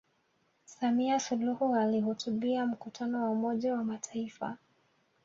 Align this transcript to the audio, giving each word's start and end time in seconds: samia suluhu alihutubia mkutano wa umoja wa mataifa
samia 0.65 1.19
suluhu 1.19 1.75
alihutubia 1.75 2.65
mkutano 2.65 3.23
wa 3.23 3.29
umoja 3.29 3.73
wa 3.73 3.83
mataifa 3.83 4.57